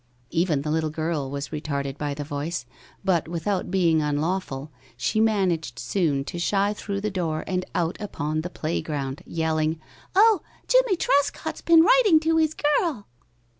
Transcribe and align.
Even 0.31 0.63
the 0.63 0.71
little 0.71 0.89
girl 0.89 1.29
was 1.29 1.49
retarded 1.49 1.95
by 1.95 2.15
the 2.15 2.23
voice, 2.23 2.65
but, 3.05 3.27
without 3.27 3.69
being 3.69 4.01
unlawful, 4.01 4.71
she 4.97 5.21
managed 5.21 5.77
soon 5.77 6.23
to 6.25 6.39
shy 6.39 6.73
through 6.73 7.01
the 7.01 7.11
door 7.11 7.43
and 7.45 7.65
out 7.75 7.97
upon 8.01 8.41
the 8.41 8.49
play 8.49 8.81
ground, 8.81 9.21
yelling, 9.27 9.79
"Oh, 10.15 10.41
Jimmie 10.67 10.95
Trescott's 10.97 11.61
been 11.61 11.81
writing 11.83 12.19
to 12.21 12.37
his 12.37 12.55
girl!" 12.55 13.05